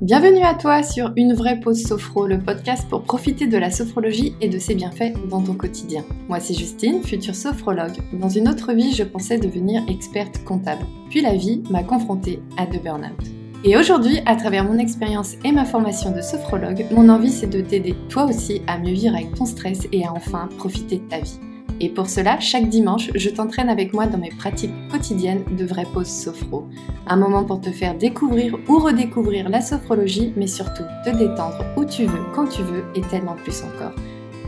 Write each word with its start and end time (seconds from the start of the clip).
Bienvenue 0.00 0.44
à 0.44 0.54
toi 0.54 0.84
sur 0.84 1.10
Une 1.16 1.34
vraie 1.34 1.58
pause 1.58 1.82
sophro, 1.82 2.28
le 2.28 2.38
podcast 2.38 2.88
pour 2.88 3.02
profiter 3.02 3.48
de 3.48 3.58
la 3.58 3.72
sophrologie 3.72 4.36
et 4.40 4.48
de 4.48 4.56
ses 4.56 4.76
bienfaits 4.76 5.14
dans 5.28 5.42
ton 5.42 5.54
quotidien. 5.54 6.04
Moi 6.28 6.38
c'est 6.38 6.54
Justine, 6.54 7.02
future 7.02 7.34
sophrologue. 7.34 7.96
Dans 8.12 8.28
une 8.28 8.48
autre 8.48 8.72
vie, 8.74 8.94
je 8.94 9.02
pensais 9.02 9.38
devenir 9.38 9.82
experte 9.88 10.44
comptable. 10.44 10.86
Puis 11.10 11.20
la 11.20 11.34
vie 11.34 11.64
m'a 11.68 11.82
confrontée 11.82 12.40
à 12.56 12.64
de 12.66 12.78
burn-out. 12.78 13.26
Et 13.64 13.76
aujourd'hui, 13.76 14.20
à 14.24 14.36
travers 14.36 14.62
mon 14.62 14.78
expérience 14.78 15.34
et 15.44 15.50
ma 15.50 15.64
formation 15.64 16.12
de 16.12 16.20
sophrologue, 16.20 16.86
mon 16.92 17.08
envie 17.08 17.32
c'est 17.32 17.48
de 17.48 17.60
t'aider 17.60 17.96
toi 18.08 18.26
aussi 18.26 18.62
à 18.68 18.78
mieux 18.78 18.92
vivre 18.92 19.16
avec 19.16 19.34
ton 19.34 19.46
stress 19.46 19.88
et 19.90 20.06
à 20.06 20.12
enfin 20.12 20.48
profiter 20.58 20.98
de 20.98 21.08
ta 21.08 21.18
vie. 21.18 21.40
Et 21.80 21.88
pour 21.88 22.08
cela, 22.08 22.40
chaque 22.40 22.68
dimanche, 22.68 23.10
je 23.14 23.30
t'entraîne 23.30 23.68
avec 23.68 23.92
moi 23.92 24.06
dans 24.06 24.18
mes 24.18 24.30
pratiques 24.30 24.74
quotidiennes 24.90 25.44
de 25.56 25.64
vraie 25.64 25.86
pause 25.92 26.08
sophro. 26.08 26.66
Un 27.06 27.16
moment 27.16 27.44
pour 27.44 27.60
te 27.60 27.70
faire 27.70 27.96
découvrir 27.96 28.56
ou 28.68 28.78
redécouvrir 28.78 29.48
la 29.48 29.60
sophrologie, 29.60 30.32
mais 30.36 30.48
surtout 30.48 30.82
te 31.04 31.10
détendre 31.10 31.64
où 31.76 31.84
tu 31.84 32.06
veux, 32.06 32.24
quand 32.34 32.48
tu 32.48 32.62
veux 32.62 32.84
et 32.96 33.02
tellement 33.02 33.36
plus 33.36 33.62
encore. 33.62 33.94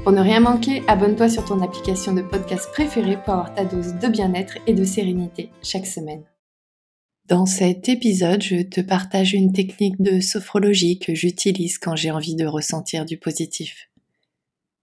Pour 0.02 0.12
ne 0.12 0.20
rien 0.20 0.41
manquer, 0.41 0.82
abonne-toi 0.88 1.28
sur 1.28 1.45
ton 1.45 1.62
application 1.62 2.14
de 2.14 2.22
podcast 2.22 2.69
préférée 2.72 3.19
pour 3.22 3.34
avoir 3.34 3.55
ta 3.55 3.64
dose 3.64 3.94
de 3.94 4.08
bien-être 4.08 4.55
et 4.66 4.72
de 4.72 4.84
sérénité 4.84 5.50
chaque 5.62 5.86
semaine. 5.86 6.22
Dans 7.28 7.47
cet 7.47 7.88
épisode, 7.88 8.42
je 8.42 8.62
te 8.62 8.80
partage 8.80 9.34
une 9.34 9.52
technique 9.52 10.00
de 10.02 10.19
sophrologie 10.19 10.98
que 10.98 11.14
j'utilise 11.14 11.78
quand 11.78 11.94
j'ai 11.94 12.10
envie 12.10 12.34
de 12.34 12.47
ressentir 12.47 13.05
du 13.05 13.19
positif. 13.19 13.89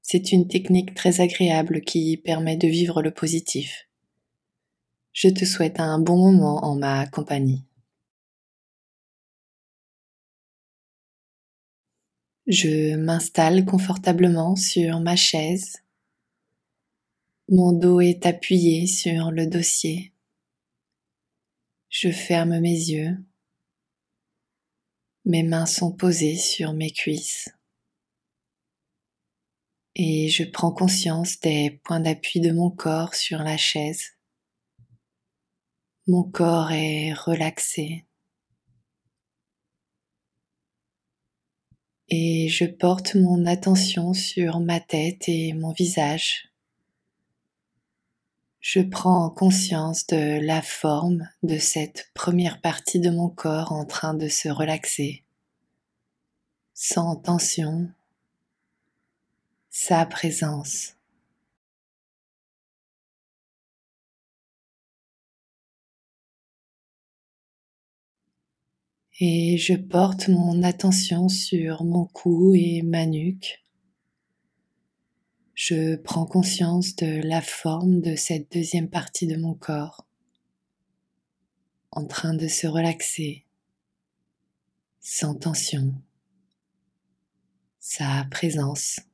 C'est 0.09 0.31
une 0.31 0.47
technique 0.47 0.95
très 0.95 1.20
agréable 1.20 1.81
qui 1.81 2.16
permet 2.16 2.55
de 2.55 2.66
vivre 2.66 3.02
le 3.02 3.11
positif. 3.11 3.89
Je 5.11 5.27
te 5.27 5.43
souhaite 5.43 5.81
un 5.81 5.99
bon 5.99 6.16
moment 6.16 6.63
en 6.63 6.77
ma 6.77 7.05
compagnie. 7.07 7.66
Je 12.45 12.95
m'installe 12.95 13.66
confortablement 13.66 14.55
sur 14.55 15.02
ma 15.02 15.17
chaise. 15.17 15.83
Mon 17.49 17.73
dos 17.73 17.99
est 17.99 18.25
appuyé 18.25 18.88
sur 18.88 19.31
le 19.31 19.45
dossier. 19.45 20.14
Je 21.89 22.11
ferme 22.11 22.61
mes 22.61 22.69
yeux. 22.69 23.17
Mes 25.25 25.44
mains 25.44 25.66
sont 25.66 25.92
posées 25.92 26.38
sur 26.38 26.71
mes 26.71 26.92
cuisses 26.92 27.49
et 30.00 30.30
je 30.30 30.44
prends 30.44 30.72
conscience 30.72 31.40
des 31.40 31.72
points 31.84 32.00
d'appui 32.00 32.40
de 32.40 32.52
mon 32.52 32.70
corps 32.70 33.16
sur 33.16 33.40
la 33.40 33.58
chaise. 33.58 34.12
Mon 36.06 36.23
corps 36.23 36.72
est 36.72 37.14
relaxé. 37.14 38.06
Et 42.09 42.48
je 42.48 42.66
porte 42.66 43.16
mon 43.16 43.48
attention 43.48 44.14
sur 44.14 44.59
ma 44.59 44.80
tête 44.80 45.28
et 45.28 45.54
mon 45.54 45.72
visage. 45.72 46.54
Je 48.59 48.82
prends 48.82 49.32
conscience 49.32 50.06
de 50.06 50.39
la 50.45 50.61
forme 50.61 51.28
de 51.42 51.58
cette 51.58 52.11
première 52.14 52.61
partie 52.61 53.00
de 53.00 53.09
mon 53.09 53.30
corps 53.30 53.72
en 53.72 53.84
train 53.84 54.14
de 54.14 54.28
se 54.28 54.48
relaxer, 54.48 55.23
sans 56.76 57.16
tension, 57.16 57.89
sa 59.80 60.08
présence. 60.08 60.95
Et 69.20 69.59
je 69.59 69.75
porte 69.75 70.30
mon 70.30 70.64
attention 70.64 71.30
sur 71.30 71.83
mon 71.83 72.05
cou 72.05 72.55
et 72.55 72.81
ma 72.81 73.05
nuque. 73.05 73.64
Je 75.53 75.95
prends 75.95 76.25
conscience 76.25 76.95
de 76.95 77.22
la 77.22 77.42
forme 77.42 78.02
de 78.02 78.15
cette 78.15 78.52
deuxième 78.52 78.89
partie 78.89 79.27
de 79.27 79.38
mon 79.38 79.54
corps 79.54 80.08
en 81.92 82.08
train 82.08 82.33
de 82.33 82.48
se 82.48 82.65
relaxer 82.65 83.45
sans 85.02 85.36
tension, 85.36 85.94
sa 87.80 88.26
présence. 88.32 89.07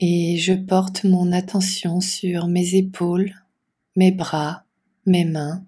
Et 0.00 0.36
je 0.36 0.52
porte 0.52 1.04
mon 1.04 1.32
attention 1.32 2.00
sur 2.00 2.46
mes 2.46 2.74
épaules, 2.74 3.34
mes 3.96 4.12
bras, 4.12 4.64
mes 5.06 5.24
mains, 5.24 5.66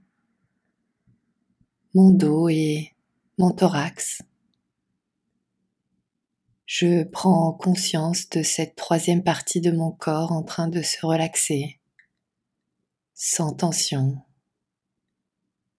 mon 1.94 2.10
dos 2.10 2.48
et 2.48 2.92
mon 3.38 3.50
thorax. 3.50 4.22
Je 6.66 7.02
prends 7.02 7.52
conscience 7.52 8.28
de 8.28 8.42
cette 8.44 8.76
troisième 8.76 9.24
partie 9.24 9.60
de 9.60 9.72
mon 9.72 9.90
corps 9.90 10.30
en 10.30 10.44
train 10.44 10.68
de 10.68 10.82
se 10.82 11.04
relaxer, 11.04 11.80
sans 13.14 13.52
tension, 13.52 14.22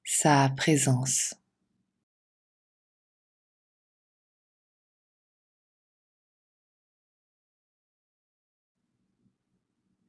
sa 0.04 0.50
présence. 0.58 1.36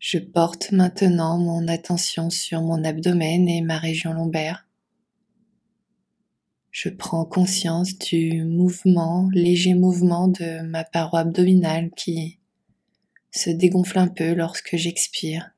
Je 0.02 0.18
porte 0.18 0.72
maintenant 0.72 1.38
mon 1.38 1.68
attention 1.68 2.28
sur 2.28 2.60
mon 2.60 2.82
abdomen 2.82 3.48
et 3.48 3.60
ma 3.60 3.78
région 3.78 4.12
lombaire. 4.12 4.66
Je 6.72 6.88
prends 6.88 7.24
conscience 7.24 7.96
du 7.98 8.42
mouvement, 8.44 9.30
léger 9.32 9.74
mouvement 9.74 10.26
de 10.26 10.62
ma 10.62 10.82
paroi 10.82 11.20
abdominale 11.20 11.92
qui 11.92 12.40
se 13.30 13.48
dégonfle 13.48 13.96
un 14.00 14.08
peu 14.08 14.34
lorsque 14.34 14.74
j'expire 14.74 15.52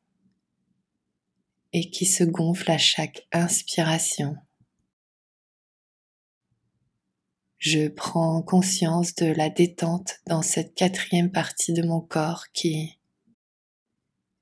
et 1.73 1.89
qui 1.89 2.05
se 2.05 2.23
gonfle 2.23 2.71
à 2.71 2.77
chaque 2.77 3.27
inspiration. 3.33 4.37
Je 7.57 7.89
prends 7.89 8.43
conscience 8.43 9.15
de 9.15 9.25
la 9.25 9.49
détente 9.49 10.21
dans 10.27 10.43
cette 10.43 10.75
quatrième 10.75 11.33
partie 11.33 11.73
de 11.73 11.83
mon 11.83 12.03
corps 12.03 12.53
qui 12.53 12.99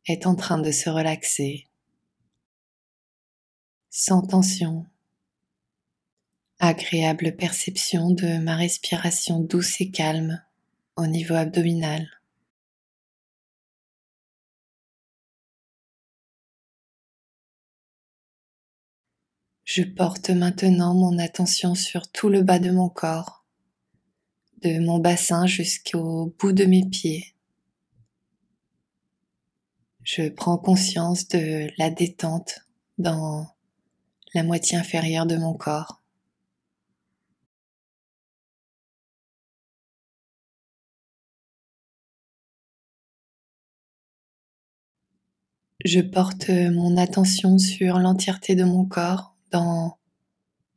est 0.07 0.27
en 0.27 0.35
train 0.35 0.59
de 0.59 0.71
se 0.71 0.91
relaxer, 0.91 1.69
sans 3.91 4.23
tension, 4.23 4.87
agréable 6.59 7.37
perception 7.37 8.11
de 8.11 8.39
ma 8.39 8.57
respiration 8.57 9.41
douce 9.41 9.81
et 9.81 9.91
calme 9.91 10.43
au 10.97 11.07
niveau 11.07 11.35
abdominal. 11.35 12.09
Je 19.65 19.83
porte 19.83 20.31
maintenant 20.31 20.95
mon 20.95 21.19
attention 21.19 21.75
sur 21.75 22.13
tout 22.13 22.29
le 22.29 22.43
bas 22.43 22.59
de 22.59 22.71
mon 22.71 22.91
corps, 22.91 23.45
de 24.61 24.79
mon 24.81 24.99
bassin 24.99 25.47
jusqu'au 25.47 26.35
bout 26.39 26.53
de 26.53 26.65
mes 26.65 26.85
pieds. 26.85 27.35
Je 30.05 30.29
prends 30.29 30.59
conscience 30.59 31.29
de 31.29 31.69
la 31.79 31.89
détente 31.89 32.67
dans 32.99 33.47
la 34.35 34.43
moitié 34.43 34.77
inférieure 34.77 35.27
de 35.27 35.37
mon 35.37 35.55
corps. 35.55 36.03
Je 45.85 46.01
porte 46.01 46.49
mon 46.49 46.97
attention 46.97 47.59
sur 47.59 47.99
l'entièreté 47.99 48.55
de 48.55 48.65
mon 48.65 48.85
corps, 48.85 49.35
dans 49.51 49.99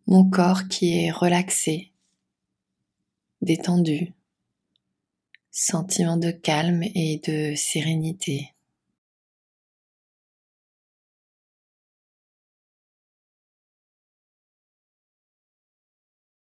mon 0.08 0.30
corps 0.30 0.68
qui 0.68 1.00
est 1.00 1.12
relaxé, 1.12 1.92
détendu, 3.42 4.14
sentiment 5.52 6.18
de 6.18 6.32
calme 6.32 6.84
et 6.84 7.22
de 7.28 7.56
sérénité. 7.56 8.55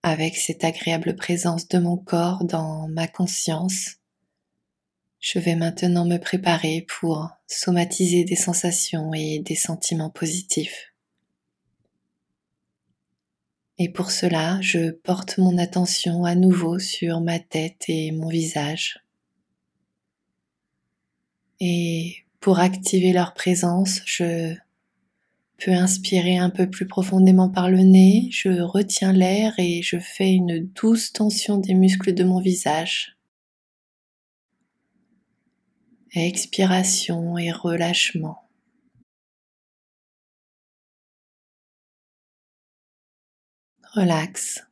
Avec 0.06 0.36
cette 0.36 0.64
agréable 0.64 1.16
présence 1.16 1.68
de 1.68 1.80
mon 1.80 1.98
corps 1.98 2.44
dans 2.44 2.88
ma 2.90 3.08
conscience, 3.08 3.96
je 5.20 5.40
vais 5.40 5.56
maintenant 5.56 6.06
me 6.06 6.20
préparer 6.20 6.86
pour 6.88 7.32
somatiser 7.48 8.24
des 8.24 8.36
sensations 8.36 9.16
et 9.16 9.40
des 9.40 9.56
sentiments 9.56 10.12
positifs. 10.12 10.94
Et 13.80 13.90
pour 13.90 14.12
cela, 14.12 14.62
je 14.62 14.92
porte 14.92 15.40
mon 15.40 15.58
attention 15.58 16.24
à 16.24 16.36
nouveau 16.36 16.78
sur 16.78 17.20
ma 17.20 17.40
tête 17.40 17.86
et 17.88 18.12
mon 18.12 18.30
visage. 18.30 19.00
Et 21.60 22.26
pour 22.42 22.60
activer 22.60 23.12
leur 23.12 23.34
présence, 23.34 24.02
je 24.06 24.54
peux 25.58 25.72
inspirer 25.72 26.38
un 26.38 26.50
peu 26.50 26.70
plus 26.70 26.88
profondément 26.88 27.50
par 27.50 27.70
le 27.70 27.80
nez, 27.80 28.30
je 28.32 28.62
retiens 28.62 29.14
l'air 29.14 29.54
et 29.58 29.82
je 29.82 30.00
fais 30.00 30.32
une 30.32 30.68
douce 30.68 31.14
tension 31.14 31.58
des 31.58 31.74
muscles 31.74 32.14
de 32.14 32.24
mon 32.24 32.40
visage. 32.40 33.18
Expiration 36.14 37.38
et 37.38 37.52
relâchement. 37.52 38.38
Relax. 43.94 44.66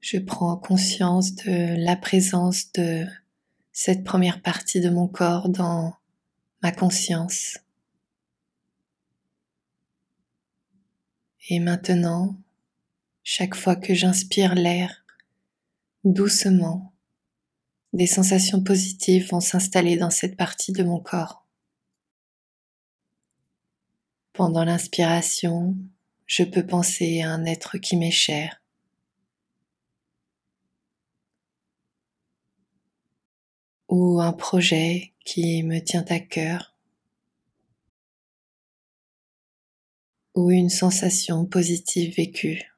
Je 0.00 0.18
prends 0.18 0.56
conscience 0.56 1.34
de 1.34 1.76
la 1.82 1.96
présence 1.96 2.72
de 2.72 3.06
cette 3.72 4.04
première 4.04 4.42
partie 4.42 4.80
de 4.80 4.90
mon 4.90 5.08
corps 5.08 5.48
dans 5.48 5.94
ma 6.62 6.72
conscience. 6.72 7.58
Et 11.48 11.60
maintenant, 11.60 12.36
chaque 13.22 13.54
fois 13.54 13.76
que 13.76 13.94
j'inspire 13.94 14.54
l'air, 14.54 15.04
doucement, 16.04 16.94
des 17.92 18.06
sensations 18.06 18.62
positives 18.62 19.28
vont 19.30 19.40
s'installer 19.40 19.96
dans 19.96 20.10
cette 20.10 20.36
partie 20.36 20.72
de 20.72 20.82
mon 20.82 21.00
corps. 21.00 21.46
Pendant 24.32 24.64
l'inspiration, 24.64 25.76
je 26.26 26.44
peux 26.44 26.66
penser 26.66 27.22
à 27.22 27.30
un 27.30 27.44
être 27.44 27.78
qui 27.78 27.96
m'est 27.96 28.10
cher. 28.10 28.60
ou 33.94 34.20
un 34.20 34.32
projet 34.32 35.12
qui 35.24 35.62
me 35.62 35.78
tient 35.78 36.04
à 36.08 36.18
cœur 36.18 36.73
ou 40.34 40.50
une 40.50 40.70
sensation 40.70 41.46
positive 41.46 42.14
vécue. 42.16 42.74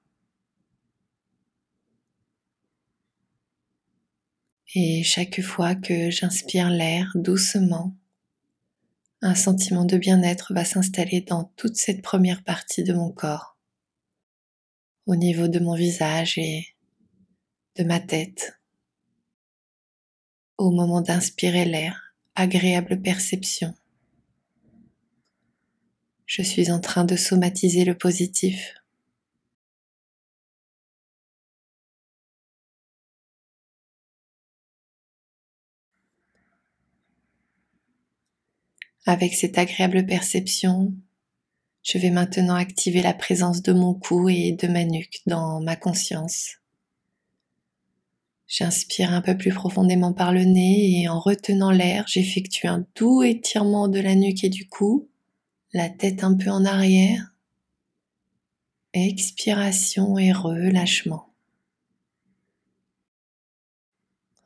Et 4.75 5.03
chaque 5.03 5.41
fois 5.41 5.75
que 5.75 6.11
j'inspire 6.11 6.69
l'air 6.69 7.11
doucement, 7.15 7.97
un 9.23 9.35
sentiment 9.35 9.87
de 9.87 9.97
bien-être 9.97 10.53
va 10.53 10.65
s'installer 10.65 11.23
dans 11.23 11.45
toute 11.57 11.77
cette 11.77 12.03
première 12.03 12.45
partie 12.45 12.85
de 12.85 12.93
mon 12.93 13.11
corps, 13.11 13.57
au 15.07 15.17
niveau 15.17 15.49
de 15.49 15.59
mon 15.59 15.75
visage 15.75 16.37
et 16.37 16.67
de 17.77 17.85
ma 17.85 18.01
tête. 18.01 18.61
Au 20.59 20.71
moment 20.71 21.01
d'inspirer 21.01 21.65
l'air, 21.65 22.15
agréable 22.35 23.01
perception. 23.01 23.75
Je 26.27 26.43
suis 26.43 26.73
en 26.73 26.81
train 26.81 27.05
de 27.05 27.15
somatiser 27.17 27.85
le 27.85 27.97
positif. 27.97 28.75
Avec 39.09 39.35
cette 39.35 39.57
agréable 39.57 40.05
perception, 40.05 40.93
je 41.85 41.99
vais 41.99 42.11
maintenant 42.11 42.57
activer 42.57 43.03
la 43.03 43.15
présence 43.15 43.63
de 43.63 43.73
mon 43.73 43.95
cou 43.95 44.29
et 44.29 44.51
de 44.51 44.67
ma 44.67 44.85
nuque 44.85 45.23
dans 45.27 45.61
ma 45.61 45.77
conscience. 45.77 46.57
J'inspire 48.49 49.13
un 49.13 49.21
peu 49.21 49.37
plus 49.37 49.53
profondément 49.53 50.13
par 50.13 50.33
le 50.33 50.43
nez 50.43 51.03
et 51.03 51.09
en 51.09 51.21
retenant 51.21 51.71
l'air, 51.71 52.05
j'effectue 52.09 52.67
un 52.67 52.85
doux 52.97 53.23
étirement 53.23 53.87
de 53.87 54.01
la 54.01 54.17
nuque 54.17 54.43
et 54.43 54.49
du 54.49 54.69
cou, 54.69 55.09
la 55.77 55.91
tête 55.91 56.25
un 56.25 56.35
peu 56.35 56.49
en 56.49 56.65
arrière. 56.65 57.35
Expiration 58.95 60.17
et 60.17 60.33
relâchement. 60.33 61.29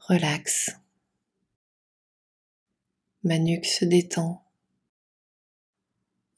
Relax. 0.00 0.72
Ma 3.22 3.38
nuque 3.38 3.66
se 3.66 3.84
détend. 3.84 4.44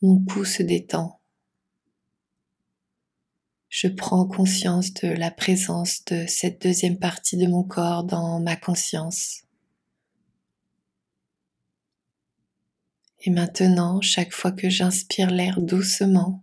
Mon 0.03 0.23
cou 0.27 0.44
se 0.44 0.62
détend. 0.62 1.23
Je 3.71 3.88
prends 3.88 4.27
conscience 4.27 4.93
de 4.93 5.09
la 5.09 5.31
présence 5.31 6.05
de 6.05 6.27
cette 6.27 6.61
deuxième 6.61 6.99
partie 6.99 7.38
de 7.38 7.47
mon 7.47 7.65
corps 7.65 8.05
dans 8.05 8.41
ma 8.41 8.56
conscience. 8.56 9.45
Et 13.23 13.31
maintenant, 13.31 14.01
chaque 14.01 14.33
fois 14.33 14.53
que 14.53 14.69
j'inspire 14.69 15.31
l'air 15.31 15.61
doucement, 15.61 16.43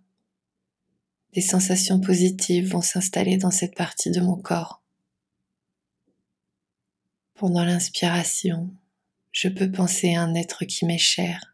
des 1.34 1.42
sensations 1.42 2.00
positives 2.00 2.72
vont 2.72 2.82
s'installer 2.82 3.38
dans 3.38 3.52
cette 3.52 3.76
partie 3.76 4.12
de 4.12 4.22
mon 4.22 4.36
corps. 4.36 4.82
Pendant 7.36 7.64
l'inspiration, 7.64 8.74
je 9.32 9.50
peux 9.50 9.72
penser 9.72 10.16
à 10.16 10.22
un 10.22 10.34
être 10.36 10.66
qui 10.66 10.86
m'est 10.86 10.98
cher. 10.98 11.50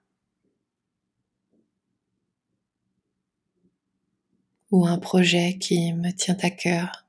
ou 4.75 4.86
un 4.86 4.98
projet 4.98 5.57
qui 5.57 5.94
me 5.94 6.12
tient 6.12 6.38
à 6.42 6.50
cœur. 6.50 7.04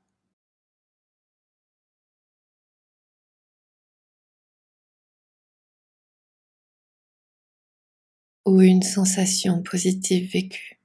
Ou 8.47 8.61
une 8.61 8.81
sensation 8.81 9.61
positive 9.61 10.31
vécue. 10.31 10.79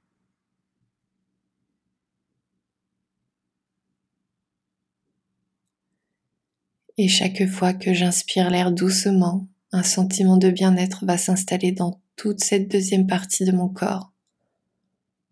Et 6.97 7.07
chaque 7.07 7.47
fois 7.47 7.73
que 7.73 7.93
j'inspire 7.93 8.49
l'air 8.49 8.71
doucement, 8.71 9.47
un 9.71 9.81
sentiment 9.81 10.35
de 10.35 10.51
bien-être 10.51 11.05
va 11.05 11.17
s'installer 11.17 11.71
dans 11.71 12.01
toute 12.17 12.43
cette 12.43 12.69
deuxième 12.69 13.07
partie 13.07 13.45
de 13.45 13.53
mon 13.53 13.69
corps 13.69 14.11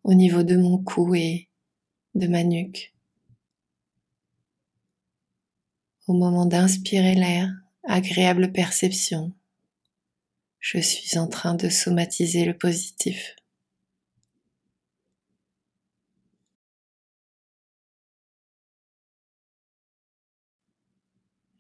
au 0.04 0.14
niveau 0.14 0.42
de 0.42 0.56
mon 0.56 0.78
cou 0.80 1.14
et 1.14 1.50
de 2.16 2.28
ma 2.28 2.44
nuque. 2.44 2.94
Au 6.08 6.14
moment 6.14 6.46
d'inspirer 6.46 7.14
l'air, 7.14 7.52
agréable 7.84 8.52
perception, 8.52 9.34
je 10.62 10.78
suis 10.78 11.18
en 11.18 11.28
train 11.28 11.56
de 11.56 11.68
somatiser 11.68 12.46
le 12.46 12.58
positif. 12.58 13.36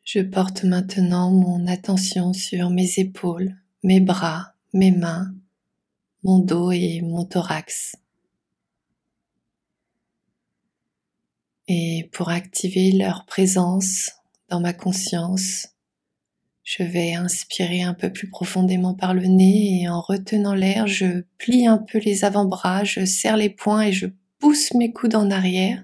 Je 0.03 0.19
porte 0.19 0.63
maintenant 0.63 1.31
mon 1.31 1.67
attention 1.67 2.33
sur 2.33 2.69
mes 2.69 2.99
épaules, 2.99 3.55
mes 3.81 3.99
bras, 3.99 4.53
mes 4.73 4.91
mains, 4.91 5.33
mon 6.23 6.39
dos 6.39 6.71
et 6.71 7.01
mon 7.01 7.25
thorax. 7.25 7.95
Et 11.67 12.09
pour 12.11 12.29
activer 12.29 12.91
leur 12.91 13.25
présence 13.25 14.11
dans 14.49 14.59
ma 14.59 14.73
conscience, 14.73 15.69
je 16.77 16.83
vais 16.83 17.15
inspirer 17.15 17.81
un 17.81 17.93
peu 17.93 18.13
plus 18.13 18.29
profondément 18.29 18.93
par 18.93 19.13
le 19.13 19.25
nez 19.25 19.81
et 19.81 19.89
en 19.89 19.99
retenant 19.99 20.53
l'air, 20.53 20.87
je 20.87 21.23
plie 21.37 21.67
un 21.67 21.77
peu 21.77 21.97
les 21.99 22.23
avant-bras, 22.23 22.85
je 22.85 23.03
serre 23.03 23.35
les 23.35 23.49
poings 23.49 23.87
et 23.87 23.91
je 23.91 24.07
pousse 24.39 24.73
mes 24.73 24.93
coudes 24.93 25.15
en 25.15 25.29
arrière. 25.31 25.83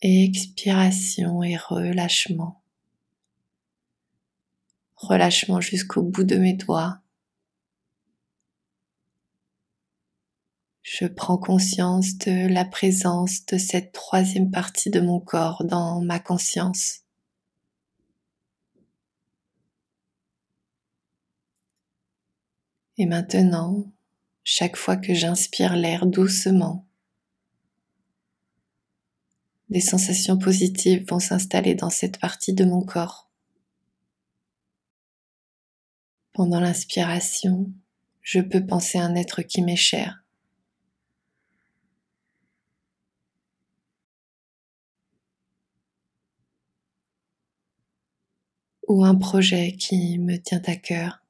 Expiration 0.00 1.42
et 1.42 1.56
relâchement. 1.56 2.62
Relâchement 4.94 5.60
jusqu'au 5.60 6.02
bout 6.02 6.22
de 6.22 6.36
mes 6.36 6.52
doigts. 6.52 7.00
Je 10.82 11.06
prends 11.06 11.36
conscience 11.36 12.16
de 12.18 12.46
la 12.46 12.64
présence 12.64 13.44
de 13.46 13.58
cette 13.58 13.90
troisième 13.90 14.52
partie 14.52 14.90
de 14.90 15.00
mon 15.00 15.18
corps 15.18 15.64
dans 15.64 16.00
ma 16.00 16.20
conscience. 16.20 17.05
Et 22.98 23.06
maintenant, 23.06 23.92
chaque 24.42 24.76
fois 24.76 24.96
que 24.96 25.12
j'inspire 25.12 25.76
l'air 25.76 26.06
doucement, 26.06 26.86
des 29.68 29.80
sensations 29.80 30.38
positives 30.38 31.04
vont 31.08 31.18
s'installer 31.18 31.74
dans 31.74 31.90
cette 31.90 32.18
partie 32.18 32.54
de 32.54 32.64
mon 32.64 32.82
corps. 32.82 33.28
Pendant 36.32 36.60
l'inspiration, 36.60 37.70
je 38.22 38.40
peux 38.40 38.64
penser 38.64 38.98
à 38.98 39.04
un 39.04 39.14
être 39.14 39.42
qui 39.42 39.62
m'est 39.62 39.76
cher. 39.76 40.22
ou 48.88 49.04
un 49.04 49.16
projet 49.16 49.72
qui 49.72 50.18
me 50.18 50.36
tient 50.36 50.62
à 50.66 50.76
cœur. 50.76 51.25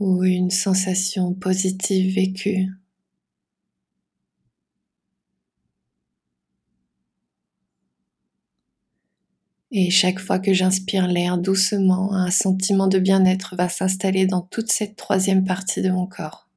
Ou 0.00 0.24
une 0.24 0.50
sensation 0.50 1.34
positive 1.34 2.14
vécue. 2.14 2.68
Et 9.70 9.90
chaque 9.90 10.18
fois 10.18 10.38
que 10.38 10.52
j'inspire 10.52 11.06
l'air 11.08 11.38
doucement, 11.38 12.12
un 12.12 12.30
sentiment 12.30 12.86
de 12.86 12.98
bien-être 12.98 13.54
va 13.56 13.68
s'installer 13.68 14.26
dans 14.26 14.42
toute 14.42 14.70
cette 14.70 14.96
troisième 14.96 15.44
partie 15.44 15.80
de 15.82 15.90
mon 15.90 16.06
corps. 16.06 16.47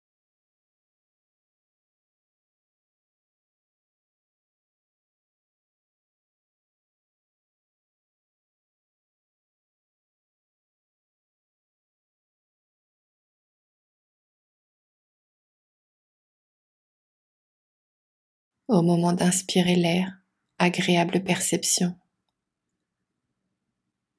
Au 18.71 18.81
moment 18.81 19.11
d'inspirer 19.11 19.75
l'air, 19.75 20.13
agréable 20.57 21.21
perception. 21.25 21.93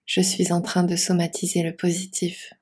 Je 0.05 0.21
suis 0.21 0.53
en 0.53 0.61
train 0.61 0.83
de 0.83 0.95
somatiser 0.95 1.63
le 1.63 1.75
positif. 1.75 2.53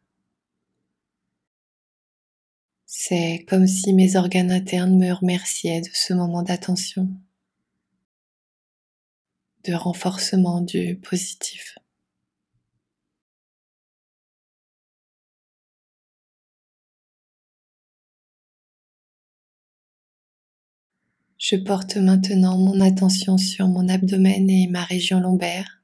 C'est 2.87 3.44
comme 3.49 3.66
si 3.66 3.92
mes 3.92 4.14
organes 4.14 4.52
internes 4.52 4.97
me 4.97 5.12
remerciaient 5.12 5.80
de 5.80 5.90
ce 5.92 6.14
moment 6.14 6.44
d'attention, 6.44 7.11
de 9.64 9.75
renforcement 9.75 10.61
du 10.61 10.94
positif. 10.94 11.76
Je 21.40 21.56
porte 21.56 21.97
maintenant 21.97 22.59
mon 22.59 22.82
attention 22.82 23.38
sur 23.38 23.66
mon 23.66 23.88
abdomen 23.88 24.50
et 24.50 24.66
ma 24.66 24.85
région 24.85 25.20
lombaire. 25.20 25.80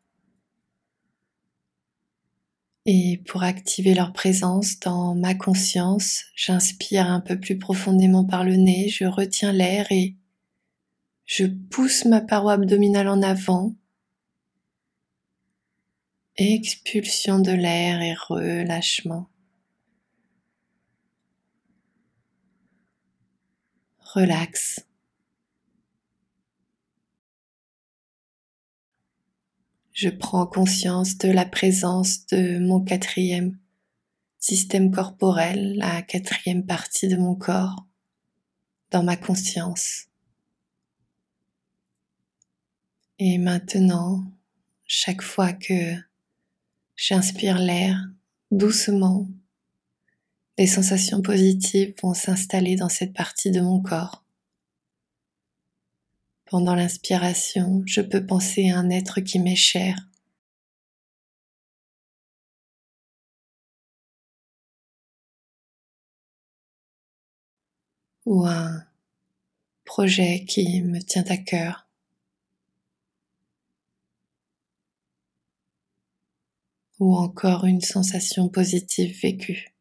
Et 2.84 3.22
pour 3.26 3.42
activer 3.42 3.94
leur 3.94 4.12
présence 4.12 4.78
dans 4.80 5.14
ma 5.14 5.34
conscience, 5.34 6.24
j'inspire 6.34 7.10
un 7.10 7.20
peu 7.20 7.40
plus 7.40 7.58
profondément 7.58 8.26
par 8.26 8.44
le 8.44 8.56
nez, 8.56 8.90
je 8.90 9.06
retiens 9.06 9.50
l'air 9.50 9.90
et 9.90 10.14
je 11.24 11.46
pousse 11.46 12.04
ma 12.04 12.20
paroi 12.20 12.52
abdominale 12.52 13.08
en 13.08 13.22
avant. 13.22 13.74
Expulsion 16.36 17.38
de 17.38 17.52
l'air 17.52 18.02
et 18.02 18.12
relâchement. 18.12 19.30
Relax. 24.00 24.86
Je 29.96 30.10
prends 30.10 30.46
conscience 30.46 31.16
de 31.16 31.30
la 31.30 31.46
présence 31.46 32.26
de 32.26 32.58
mon 32.58 32.84
quatrième 32.84 33.58
système 34.38 34.90
corporel, 34.90 35.74
la 35.78 36.02
quatrième 36.02 36.66
partie 36.66 37.08
de 37.08 37.16
mon 37.16 37.34
corps, 37.34 37.86
dans 38.90 39.02
ma 39.02 39.16
conscience. 39.16 40.08
Et 43.18 43.38
maintenant, 43.38 44.22
chaque 44.84 45.22
fois 45.22 45.54
que 45.54 45.94
j'inspire 46.94 47.58
l'air 47.58 47.96
doucement, 48.50 49.26
des 50.58 50.66
sensations 50.66 51.22
positives 51.22 51.94
vont 52.02 52.12
s'installer 52.12 52.76
dans 52.76 52.90
cette 52.90 53.14
partie 53.14 53.50
de 53.50 53.62
mon 53.62 53.80
corps. 53.80 54.25
Pendant 56.46 56.76
l'inspiration, 56.76 57.82
je 57.86 58.00
peux 58.00 58.24
penser 58.24 58.70
à 58.70 58.78
un 58.78 58.88
être 58.88 59.20
qui 59.20 59.40
m'est 59.40 59.56
cher. 59.56 59.96
Ou 68.26 68.46
un 68.46 68.84
projet 69.84 70.44
qui 70.44 70.82
me 70.82 71.00
tient 71.00 71.24
à 71.28 71.36
cœur. 71.36 71.88
Ou 77.00 77.16
encore 77.16 77.64
une 77.64 77.80
sensation 77.80 78.48
positive 78.48 79.18
vécue. 79.20 79.75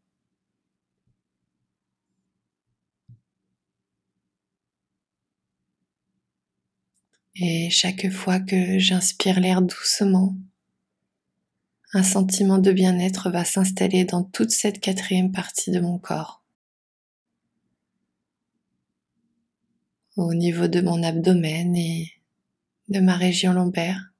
Et 7.37 7.69
chaque 7.69 8.09
fois 8.11 8.39
que 8.39 8.79
j'inspire 8.79 9.41
l'air 9.41 9.61
doucement, 9.61 10.37
un 11.91 12.01
sentiment 12.03 12.59
de 12.59 12.71
bien-être 12.71 13.29
va 13.29 13.43
s'installer 13.43 14.05
dans 14.05 14.23
toute 14.23 14.51
cette 14.51 14.79
quatrième 14.79 15.33
partie 15.33 15.69
de 15.71 15.81
mon 15.81 15.99
corps. 15.99 16.41
Au 20.15 20.33
niveau 20.33 20.69
de 20.69 20.79
mon 20.79 21.03
abdomen 21.03 21.75
et 21.75 22.13
de 22.87 23.01
ma 23.01 23.17
région 23.17 23.51
lombaire. 23.51 24.13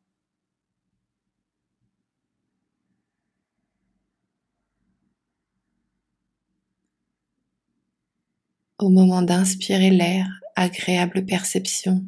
Au 8.77 8.89
moment 8.89 9.21
d'inspirer 9.21 9.89
l'air, 9.89 10.27
agréable 10.57 11.25
perception 11.25 12.05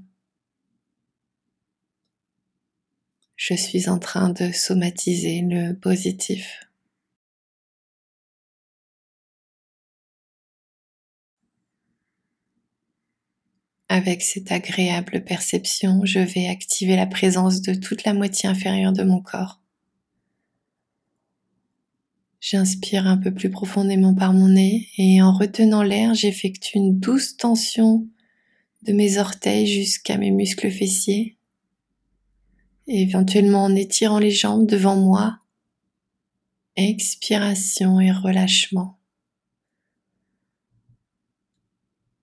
je 3.38 3.54
suis 3.54 3.88
en 3.88 4.00
train 4.00 4.30
de 4.30 4.52
somatiser 4.52 5.42
le 5.42 5.74
positif. 5.74 6.66
Avec 13.90 14.22
cette 14.22 14.52
agréable 14.52 15.24
perception, 15.24 16.02
je 16.04 16.20
vais 16.20 16.48
activer 16.48 16.96
la 16.96 17.06
présence 17.06 17.62
de 17.62 17.74
toute 17.74 18.04
la 18.04 18.14
moitié 18.14 18.50
inférieure 18.50 18.92
de 18.92 19.04
mon 19.04 19.22
corps. 19.22 19.62
J'inspire 22.42 23.08
un 23.08 23.18
peu 23.18 23.34
plus 23.34 23.50
profondément 23.50 24.16
par 24.16 24.34
mon 24.34 24.50
nez 24.50 24.90
et 24.98 25.22
en 25.22 25.32
retenant 25.32 25.84
l'air, 25.84 26.16
j'effectue 26.16 26.78
une 26.78 27.00
douce 27.00 27.38
tension 27.38 28.08
de 28.82 28.94
mes 28.94 29.20
orteils 29.20 29.68
jusqu'à 29.68 30.18
mes 30.18 30.32
muscles 30.32 30.72
fessiers 30.72 31.37
éventuellement 32.88 33.66
en 33.66 33.76
étirant 33.76 34.20
les 34.20 34.32
jambes 34.32 34.68
devant 34.68 34.96
moi. 34.96 35.40
Expiration 36.76 38.00
et 38.00 38.12
relâchement. 38.12 38.98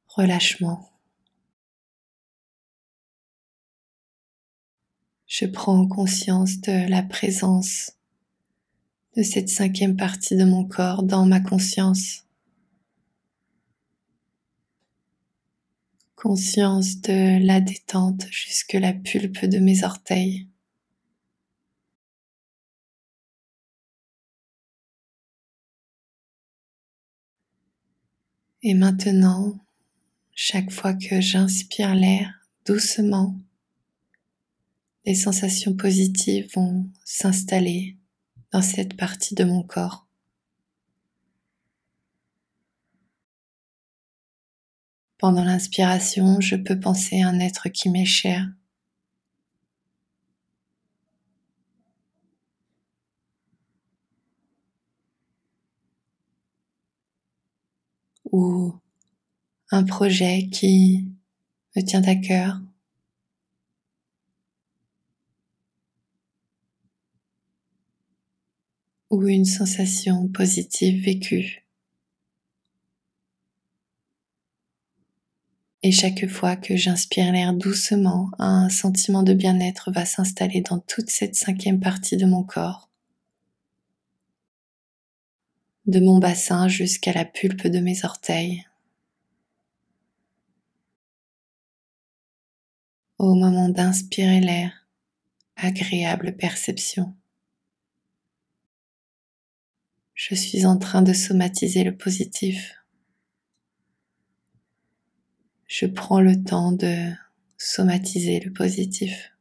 Relâchement. 0.07 0.91
Je 5.27 5.47
prends 5.47 5.87
conscience 5.89 6.61
de 6.61 6.89
la 6.89 7.03
présence 7.03 7.93
de 9.17 9.23
cette 9.23 9.49
cinquième 9.49 9.97
partie 9.97 10.37
de 10.37 10.45
mon 10.45 10.65
corps 10.65 11.03
dans 11.03 11.27
ma 11.27 11.41
conscience. 11.41 12.25
Conscience 16.15 17.01
de 17.01 17.45
la 17.45 17.61
détente 17.61 18.27
jusque 18.31 18.75
la 18.75 18.93
pulpe 18.93 19.45
de 19.45 19.59
mes 19.59 19.85
orteils. 19.85 20.49
Et 28.67 28.73
maintenant, 28.73 29.59
chaque 30.35 30.71
fois 30.71 30.95
que 30.95 31.21
j'inspire 31.21 31.95
l'air 31.95 32.33
doucement, 32.65 33.39
des 35.05 35.15
sensations 35.15 35.75
positives 35.75 36.51
vont 36.55 36.89
s'installer 37.05 37.99
dans 38.53 38.63
cette 38.63 38.97
partie 38.97 39.35
de 39.35 39.45
mon 39.45 39.63
corps. 39.63 40.07
Pendant 45.19 45.45
l'inspiration, 45.45 46.41
je 46.41 46.57
peux 46.57 46.81
penser 46.81 47.21
à 47.21 47.29
un 47.29 47.41
être 47.41 47.69
qui 47.69 47.91
m'est 47.91 48.07
cher. 48.07 48.49
ou 58.35 58.75
un 59.71 59.85
projet 59.85 60.49
qui 60.51 61.07
me 61.77 61.83
tient 61.83 62.03
à 62.03 62.17
cœur? 62.17 62.61
ou 69.11 69.29
une 69.29 69.45
sensation 69.45 70.27
positive 70.27 71.05
vécue? 71.05 71.65
Et 75.85 75.93
chaque 75.93 76.27
fois 76.27 76.57
que 76.57 76.75
j'inspire 76.77 77.31
l'air 77.31 77.53
doucement, 77.53 78.31
un 78.41 78.69
sentiment 78.69 79.23
de 79.23 79.35
bien-être 79.35 79.93
va 79.93 80.05
s'installer 80.05 80.63
dans 80.63 80.81
toute 80.81 81.11
cette 81.11 81.37
cinquième 81.37 81.79
partie 81.79 82.17
de 82.17 82.27
mon 82.27 82.43
corps 82.43 82.91
de 85.87 86.01
mon 86.01 86.19
bassin 86.19 86.69
jusqu'à 86.69 87.13
la 87.13 87.25
pulpe 87.25 87.67
de 87.67 87.79
mes 87.79 88.05
orteils. 88.05 88.67
Au 93.19 93.35
moment 93.35 93.69
d'inspirer 93.69 94.41
l'air, 94.41 94.87
agréable 95.57 96.37
perception. 96.37 97.15
Je 100.15 100.35
suis 100.35 100.65
en 100.65 100.79
train 100.79 101.03
de 101.03 101.13
somatiser 101.13 101.85
le 101.85 101.97
positif. 101.97 102.77
Je 105.67 105.87
prends 105.87 106.21
le 106.21 106.43
temps 106.43 106.73
de 106.73 107.13
somatiser 107.59 108.41
le 108.41 108.53
positif. 108.53 109.34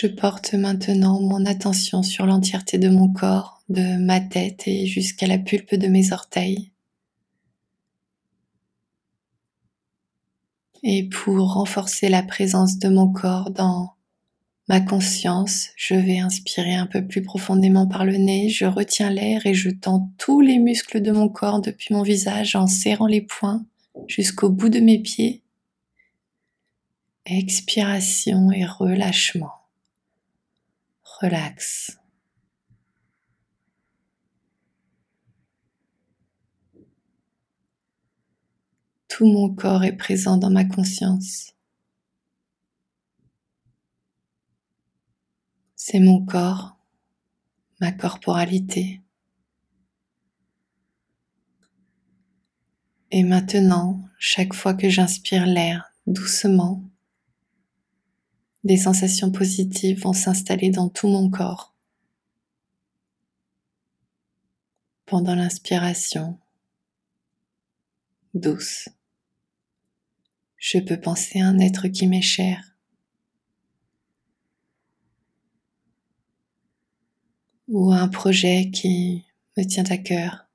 Je 0.00 0.06
porte 0.06 0.54
maintenant 0.54 1.20
mon 1.20 1.44
attention 1.44 2.04
sur 2.04 2.24
l'entièreté 2.24 2.78
de 2.78 2.88
mon 2.88 3.12
corps, 3.12 3.64
de 3.68 3.96
ma 3.96 4.20
tête 4.20 4.68
et 4.68 4.86
jusqu'à 4.86 5.26
la 5.26 5.38
pulpe 5.38 5.74
de 5.74 5.88
mes 5.88 6.12
orteils. 6.12 6.70
Et 10.84 11.08
pour 11.08 11.54
renforcer 11.54 12.08
la 12.08 12.22
présence 12.22 12.78
de 12.78 12.88
mon 12.88 13.12
corps 13.12 13.50
dans 13.50 13.94
ma 14.68 14.80
conscience, 14.80 15.70
je 15.74 15.96
vais 15.96 16.20
inspirer 16.20 16.76
un 16.76 16.86
peu 16.86 17.04
plus 17.04 17.22
profondément 17.22 17.88
par 17.88 18.04
le 18.04 18.18
nez, 18.18 18.50
je 18.50 18.66
retiens 18.66 19.10
l'air 19.10 19.46
et 19.46 19.54
je 19.54 19.70
tends 19.70 20.12
tous 20.16 20.40
les 20.40 20.60
muscles 20.60 21.02
de 21.02 21.10
mon 21.10 21.28
corps 21.28 21.60
depuis 21.60 21.92
mon 21.92 22.02
visage 22.02 22.54
en 22.54 22.68
serrant 22.68 23.08
les 23.08 23.22
poings 23.22 23.66
jusqu'au 24.06 24.48
bout 24.48 24.68
de 24.68 24.78
mes 24.78 25.00
pieds. 25.00 25.42
Expiration 27.26 28.52
et 28.52 28.64
relâchement 28.64 29.57
relax. 31.20 31.98
Tout 39.08 39.26
mon 39.26 39.52
corps 39.52 39.84
est 39.84 39.96
présent 39.96 40.36
dans 40.36 40.50
ma 40.50 40.64
conscience. 40.64 41.54
C'est 45.74 46.00
mon 46.00 46.24
corps, 46.24 46.76
ma 47.80 47.90
corporalité. 47.90 49.00
Et 53.10 53.24
maintenant, 53.24 54.00
chaque 54.18 54.52
fois 54.52 54.74
que 54.74 54.88
j'inspire 54.88 55.46
l'air 55.46 55.90
doucement, 56.06 56.87
des 58.68 58.76
sensations 58.76 59.32
positives 59.32 60.02
vont 60.02 60.12
s'installer 60.12 60.70
dans 60.70 60.88
tout 60.88 61.08
mon 61.08 61.30
corps. 61.30 61.74
Pendant 65.06 65.34
l'inspiration, 65.34 66.38
douce, 68.34 68.90
je 70.58 70.78
peux 70.78 71.00
penser 71.00 71.40
à 71.40 71.46
un 71.46 71.58
être 71.58 71.88
qui 71.88 72.06
m'est 72.06 72.22
cher. 72.22 72.64
ou 77.68 77.92
à 77.92 77.98
un 77.98 78.08
projet 78.08 78.70
qui 78.70 79.26
me 79.58 79.62
tient 79.62 79.84
à 79.90 79.98
cœur. 79.98 80.48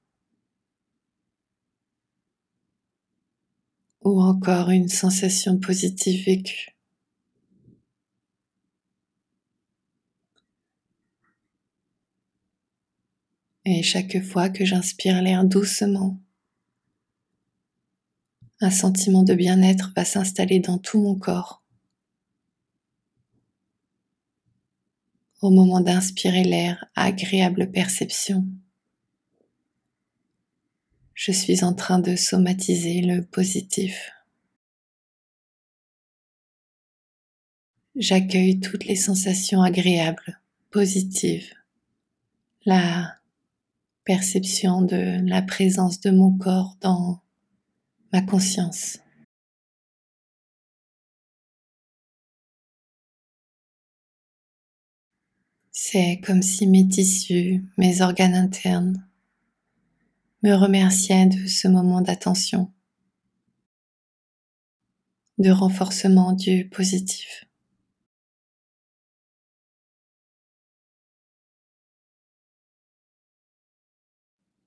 ou 4.04 4.22
encore 4.22 4.70
une 4.70 4.90
sensation 4.90 5.58
positive 5.58 6.26
vécue. 6.26 6.73
Et 13.66 13.82
chaque 13.82 14.22
fois 14.22 14.50
que 14.50 14.66
j'inspire 14.66 15.22
l'air 15.22 15.46
doucement, 15.46 16.20
un 18.60 18.72
sentiment 18.72 19.24
de 19.24 19.34
bien-être 19.34 19.94
va 19.96 20.04
s'installer 20.04 20.60
dans 20.60 20.78
tout 20.78 21.02
mon 21.02 21.16
corps. 21.16 21.64
Au 25.42 25.50
moment 25.50 25.80
d'inspirer 25.80 26.44
l'air, 26.44 26.86
agréable 26.96 27.72
perception. 27.72 28.46
Je 31.14 31.32
suis 31.32 31.64
en 31.64 31.74
train 31.74 32.00
de 32.00 32.16
somatiser 32.16 33.02
le 33.02 33.24
positif. 33.24 34.12
J'accueille 37.96 38.60
toutes 38.60 38.86
les 38.86 38.96
sensations 38.96 39.62
agréables, 39.62 40.42
positives. 40.72 41.54
La 42.66 43.20
perception 44.06 44.82
de 44.82 45.22
la 45.28 45.42
présence 45.42 46.00
de 46.02 46.12
mon 46.12 46.38
corps 46.38 46.78
dans 46.82 47.22
ma 48.12 48.22
conscience. 48.22 49.00
C'est 55.72 56.22
comme 56.26 56.42
si 56.42 56.68
mes 56.68 56.88
tissus, 56.88 57.64
mes 57.78 58.02
organes 58.02 58.36
internes 58.36 59.08
me 60.44 60.54
remerciaient 60.54 61.28
de 61.28 61.48
ce 61.48 61.68
moment 61.68 62.02
d'attention, 62.02 62.72
de 65.38 65.50
renforcement 65.50 66.34
du 66.34 66.68
positif. 66.70 67.46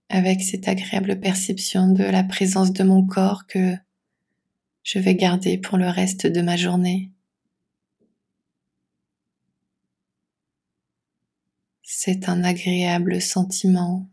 Avec 0.09 0.43
cette 0.43 0.69
agréable 0.69 1.19
perception 1.21 1.89
de 1.89 2.05
la 2.05 2.25
présence 2.25 2.73
de 2.73 2.85
mon 2.85 3.07
corps 3.07 3.47
que 3.47 3.77
je 4.83 4.99
vais 4.99 5.15
garder 5.15 5.59
pour 5.59 5.79
le 5.79 5.89
reste 5.89 6.27
de 6.27 6.41
ma 6.43 6.57
journée. 6.57 7.11
C'est 11.83 12.29
un 12.29 12.45
agréable 12.45 13.21
sentiment 13.21 14.07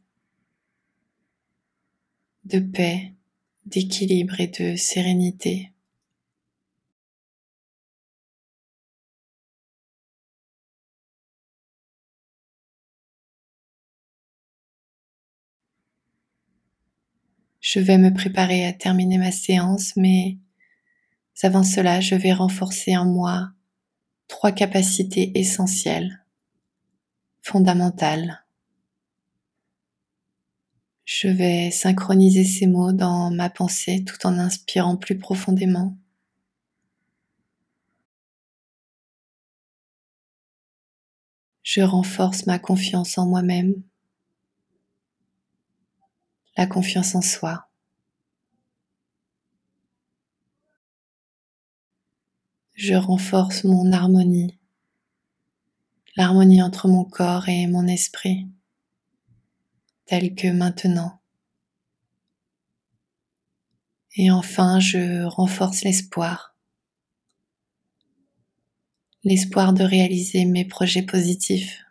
de 2.45 2.60
paix, 2.60 3.13
d'équilibre 3.65 4.39
et 4.39 4.47
de 4.47 4.75
sérénité. 4.75 5.72
Je 17.63 17.80
vais 17.80 17.97
me 17.97 18.13
préparer 18.13 18.65
à 18.65 18.73
terminer 18.73 19.17
ma 19.17 19.32
séance, 19.32 19.95
mais 19.95 20.38
avant 21.43 21.63
cela, 21.63 22.02
je 22.02 22.13
vais 22.13 22.34
renforcer 22.34 22.97
en 22.97 23.06
moi 23.06 23.52
trois 24.28 24.52
capacités 24.52 25.32
essentielles, 25.39 26.26
fondamentales. 27.41 28.43
Je 31.06 31.30
vais 31.30 31.71
synchroniser 31.71 32.43
ces 32.43 32.67
mots 32.67 32.91
dans 32.91 33.32
ma 33.32 33.49
pensée 33.49 34.04
tout 34.04 34.28
en 34.28 34.38
inspirant 34.39 34.97
plus 34.97 35.17
profondément. 35.17 35.97
Je 41.63 41.80
renforce 41.80 42.45
ma 42.45 42.60
confiance 42.60 43.17
en 43.17 43.26
moi-même 43.26 43.82
la 46.56 46.68
confiance 46.68 47.16
en 47.16 47.22
soi. 47.22 47.68
Je 52.74 52.96
renforce 52.96 53.63
mon 53.63 53.92
harmonie, 53.92 54.58
l'harmonie 56.16 56.62
entre 56.62 56.88
mon 56.88 57.06
corps 57.06 57.48
et 57.48 57.68
mon 57.68 57.88
esprit, 57.88 58.48
telle 60.06 60.36
que 60.36 60.48
maintenant. 60.48 61.20
Et 64.16 64.30
enfin, 64.32 64.80
je 64.80 65.24
renforce 65.24 65.84
l'espoir, 65.84 66.56
l'espoir 69.24 69.74
de 69.74 69.84
réaliser 69.84 70.46
mes 70.46 70.66
projets 70.66 71.04
positifs, 71.04 71.83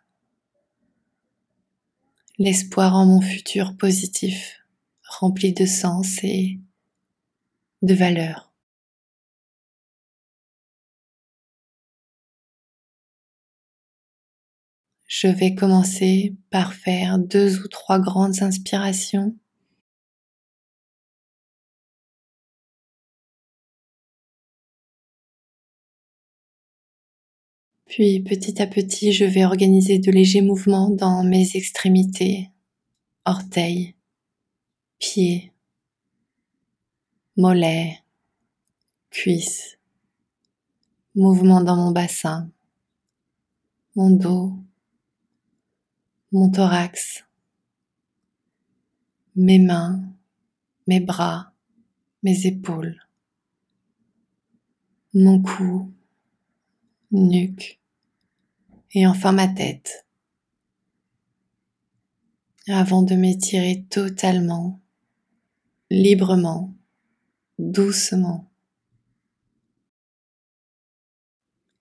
l'espoir 2.43 2.93
en 2.93 3.05
mon 3.05 3.21
futur 3.21 3.77
positif, 3.77 4.59
rempli 5.07 5.53
de 5.53 5.65
sens 5.65 6.21
et 6.23 6.59
de 7.81 7.93
valeur. 7.93 8.51
Je 15.07 15.27
vais 15.27 15.55
commencer 15.55 16.35
par 16.49 16.73
faire 16.73 17.17
deux 17.17 17.61
ou 17.61 17.69
trois 17.69 17.99
grandes 17.99 18.43
inspirations. 18.43 19.37
Puis 27.95 28.21
petit 28.21 28.59
à 28.59 28.65
petit, 28.65 29.13
je 29.13 29.23
vais 29.23 29.45
organiser 29.45 29.99
de 29.99 30.09
légers 30.09 30.41
mouvements 30.41 30.89
dans 30.89 31.23
mes 31.23 31.55
extrémités, 31.55 32.49
orteils, 33.23 33.93
pieds, 34.97 35.53
mollets, 37.37 37.99
cuisses, 39.11 39.77
mouvements 41.13 41.61
dans 41.61 41.75
mon 41.75 41.91
bassin, 41.91 42.49
mon 43.95 44.09
dos, 44.09 44.53
mon 46.31 46.49
thorax, 46.49 47.23
mes 49.35 49.59
mains, 49.59 50.01
mes 50.87 50.99
bras, 50.99 51.53
mes 52.23 52.47
épaules, 52.47 52.99
mon 55.13 55.43
cou, 55.43 55.93
nuque 57.11 57.82
et 58.93 59.07
enfin 59.07 59.31
ma 59.31 59.47
tête. 59.47 60.05
Avant 62.67 63.03
de 63.03 63.15
m'étirer 63.15 63.85
totalement, 63.89 64.79
librement, 65.89 66.73
doucement. 67.59 68.49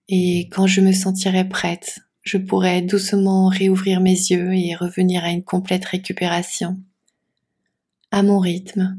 Et 0.09 0.49
quand 0.51 0.67
je 0.67 0.81
me 0.81 0.93
sentirai 0.93 1.49
prête, 1.49 2.01
je 2.23 2.37
pourrais 2.39 2.83
doucement 2.83 3.49
réouvrir 3.49 4.01
mes 4.01 4.11
yeux 4.11 4.53
et 4.55 4.75
revenir 4.75 5.25
à 5.25 5.31
une 5.31 5.45
complète 5.45 5.85
récupération, 5.85 6.81
à 8.11 8.23
mon 8.23 8.39
rythme, 8.39 8.99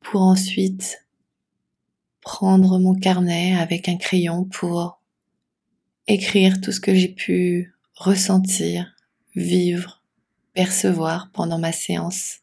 pour 0.00 0.22
ensuite 0.22 1.04
prendre 2.20 2.78
mon 2.78 2.94
carnet 2.94 3.54
avec 3.56 3.88
un 3.88 3.96
crayon 3.96 4.44
pour 4.44 5.01
écrire 6.06 6.60
tout 6.60 6.72
ce 6.72 6.80
que 6.80 6.94
j'ai 6.94 7.08
pu 7.08 7.74
ressentir, 7.94 8.94
vivre, 9.34 10.02
percevoir 10.52 11.30
pendant 11.32 11.58
ma 11.58 11.72
séance. 11.72 12.40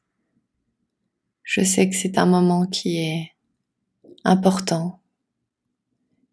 Je 1.44 1.64
sais 1.64 1.90
que 1.90 1.96
c'est 1.96 2.18
un 2.18 2.26
moment 2.26 2.66
qui 2.66 2.98
est 2.98 3.32
important 4.24 5.00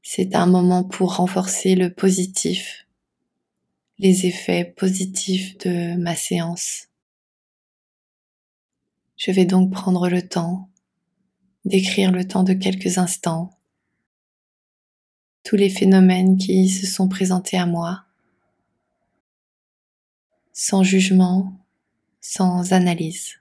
c'est 0.09 0.37
un 0.37 0.47
moment 0.47 0.85
pour 0.85 1.17
renforcer 1.17 1.75
le 1.75 1.93
positif, 1.93 2.87
les 3.99 4.27
effets 4.27 4.65
positifs 4.65 5.59
de 5.59 5.97
ma 5.97 6.15
séance. 6.15 6.87
Je 9.17 9.33
vais 9.33 9.47
donc 9.47 9.73
prendre 9.73 10.09
le 10.09 10.23
temps 10.23 10.71
d'écrire 11.65 12.12
le 12.12 12.25
temps 12.25 12.45
de 12.45 12.53
quelques 12.53 12.99
instants 12.99 13.56
tous 15.47 15.55
les 15.55 15.71
phénomènes 15.71 16.39
qui 16.39 16.69
se 16.69 16.87
sont 16.87 17.09
présentés 17.09 17.57
à 17.57 17.67
moi, 17.67 18.03
sans 20.53 20.83
jugement, 20.83 21.53
sans 22.21 22.73
analyse. 22.73 23.37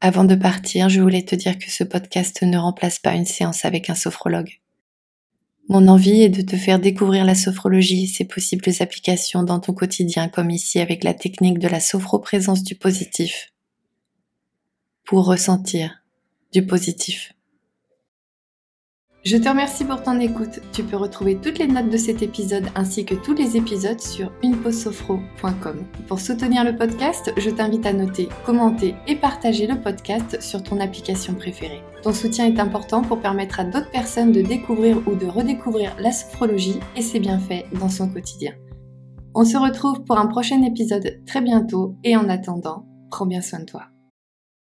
Avant 0.00 0.22
de 0.22 0.36
partir, 0.36 0.88
je 0.88 1.00
voulais 1.00 1.24
te 1.24 1.34
dire 1.34 1.58
que 1.58 1.68
ce 1.68 1.82
podcast 1.82 2.42
ne 2.42 2.56
remplace 2.56 3.00
pas 3.00 3.14
une 3.14 3.26
séance 3.26 3.64
avec 3.64 3.90
un 3.90 3.96
sophrologue. 3.96 4.60
Mon 5.68 5.88
envie 5.88 6.22
est 6.22 6.28
de 6.28 6.42
te 6.42 6.54
faire 6.54 6.78
découvrir 6.78 7.24
la 7.24 7.34
sophrologie 7.34 8.04
et 8.04 8.06
ses 8.06 8.24
possibles 8.24 8.70
applications 8.78 9.42
dans 9.42 9.58
ton 9.58 9.72
quotidien, 9.72 10.28
comme 10.28 10.50
ici 10.50 10.78
avec 10.78 11.02
la 11.02 11.12
technique 11.12 11.58
de 11.58 11.66
la 11.66 11.80
sophroprésence 11.80 12.62
du 12.62 12.76
positif, 12.76 13.52
pour 15.08 15.24
ressentir 15.24 16.02
du 16.52 16.66
positif. 16.66 17.32
Je 19.24 19.38
te 19.38 19.48
remercie 19.48 19.86
pour 19.86 20.02
ton 20.02 20.20
écoute. 20.20 20.60
Tu 20.72 20.84
peux 20.84 20.98
retrouver 20.98 21.36
toutes 21.36 21.58
les 21.58 21.66
notes 21.66 21.88
de 21.88 21.96
cet 21.96 22.20
épisode 22.20 22.66
ainsi 22.74 23.06
que 23.06 23.14
tous 23.14 23.32
les 23.32 23.56
épisodes 23.56 24.00
sur 24.00 24.30
uneposophro.com. 24.42 25.86
Pour 26.06 26.20
soutenir 26.20 26.62
le 26.62 26.76
podcast, 26.76 27.32
je 27.38 27.48
t'invite 27.48 27.86
à 27.86 27.94
noter, 27.94 28.28
commenter 28.44 28.94
et 29.06 29.16
partager 29.16 29.66
le 29.66 29.80
podcast 29.80 30.42
sur 30.42 30.62
ton 30.62 30.78
application 30.78 31.34
préférée. 31.34 31.82
Ton 32.02 32.12
soutien 32.12 32.44
est 32.44 32.60
important 32.60 33.00
pour 33.00 33.20
permettre 33.20 33.60
à 33.60 33.64
d'autres 33.64 33.90
personnes 33.90 34.32
de 34.32 34.42
découvrir 34.42 34.98
ou 35.08 35.14
de 35.14 35.26
redécouvrir 35.26 35.96
la 35.98 36.12
sophrologie 36.12 36.80
et 36.96 37.02
ses 37.02 37.18
bienfaits 37.18 37.64
dans 37.80 37.88
son 37.88 38.10
quotidien. 38.10 38.52
On 39.34 39.46
se 39.46 39.56
retrouve 39.56 40.04
pour 40.04 40.18
un 40.18 40.26
prochain 40.26 40.62
épisode 40.64 41.22
très 41.26 41.40
bientôt 41.40 41.96
et 42.04 42.14
en 42.14 42.28
attendant, 42.28 42.84
prends 43.10 43.26
bien 43.26 43.40
soin 43.40 43.60
de 43.60 43.64
toi. 43.64 43.88